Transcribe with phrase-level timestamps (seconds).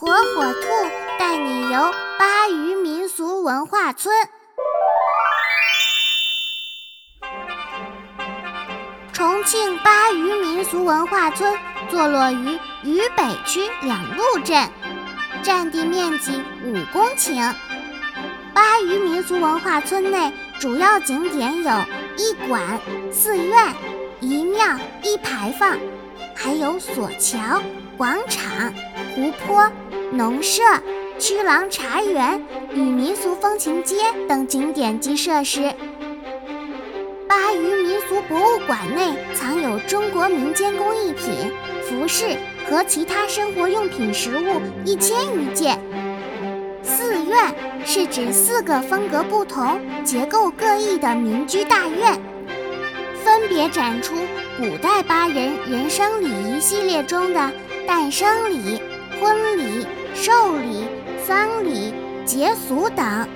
[0.00, 0.68] 火火兔
[1.18, 4.14] 带你游巴渝民俗文化村。
[9.12, 11.52] 重庆巴渝民俗文化村
[11.90, 14.70] 坐落于渝北区两路镇，
[15.42, 17.52] 占地面积五公顷。
[18.54, 21.72] 巴渝民俗文化村内主要景点有
[22.16, 22.62] 一馆、
[23.10, 23.74] 寺院、
[24.20, 25.76] 一庙、一牌坊，
[26.40, 27.60] 还有索桥、
[27.96, 28.72] 广场、
[29.14, 29.68] 湖泊。
[30.10, 30.62] 农舍、
[31.18, 32.42] 曲廊茶园
[32.72, 35.74] 与民俗风情街等景点及设施。
[37.28, 41.52] 巴渝民俗博物馆内藏有中国民间工艺品、
[41.82, 42.38] 服饰
[42.70, 45.78] 和其他生活用品实物一千余件。
[46.82, 52.18] 寺院是指四个风格不同、结构各异的民居大院，
[53.38, 54.16] 分别展出
[54.56, 57.52] 古代巴人人生礼仪系列中的
[57.86, 58.82] 诞生礼、
[59.20, 59.86] 婚礼。
[60.14, 60.84] 寿礼、
[61.24, 63.28] 丧礼、节俗等，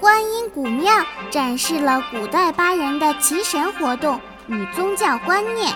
[0.00, 0.90] 观音古庙
[1.30, 5.70] 展示了古代巴人的祈神活动与宗教观念。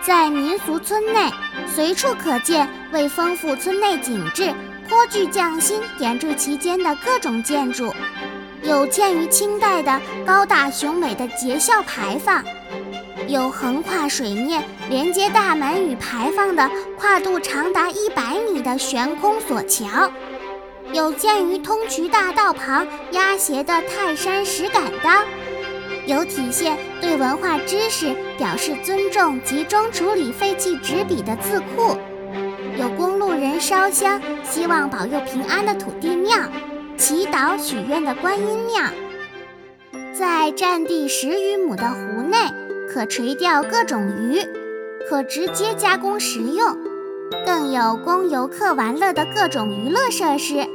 [0.00, 1.32] 在民俗村内，
[1.66, 4.54] 随处可见为丰富村内景致、
[4.88, 7.92] 颇具匠心点缀其间的各种建筑，
[8.62, 12.44] 有建于清代的高大雄伟的节孝牌坊。
[13.28, 20.10] 有横跨水面连接大门与牌坊的跨度长达一百米的悬空索桥，
[20.92, 25.24] 有建于通衢大道旁压斜的泰山石敢当，
[26.06, 31.96] 有体现对文化知识表示尊重、集中处理废弃纸笔的字库，
[32.76, 36.36] 有供路人烧香希望保佑平安的土地庙，
[37.00, 38.84] 祈祷许愿的观音庙，
[40.12, 42.36] 在占地十余亩的湖内。
[42.92, 44.46] 可垂钓各种鱼，
[45.08, 46.76] 可直接加工食用，
[47.46, 50.66] 更有供游客玩乐的各种娱乐设施，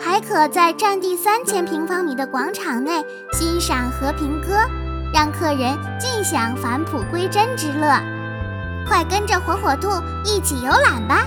[0.00, 4.48] 还可在占地三千平方米的广场内欣赏和平鸽，
[5.14, 8.00] 让客人尽享返璞归真之乐。
[8.88, 9.88] 快跟着火火兔
[10.24, 11.24] 一起游览吧！